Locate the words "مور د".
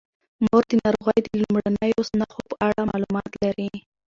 0.43-0.73